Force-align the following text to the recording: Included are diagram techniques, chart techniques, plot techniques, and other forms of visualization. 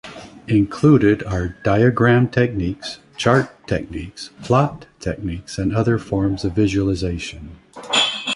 Included 0.47 1.21
are 1.25 1.49
diagram 1.63 2.27
techniques, 2.29 2.97
chart 3.17 3.49
techniques, 3.67 4.31
plot 4.41 4.87
techniques, 4.99 5.59
and 5.59 5.75
other 5.75 5.99
forms 5.99 6.43
of 6.43 6.53
visualization. 6.53 7.59